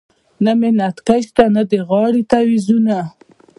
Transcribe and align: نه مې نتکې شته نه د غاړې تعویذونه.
نه 0.43 0.51
مې 0.59 0.69
نتکې 0.79 1.17
شته 1.27 1.43
نه 1.55 1.61
د 1.71 1.73
غاړې 1.87 2.21
تعویذونه. 2.31 2.97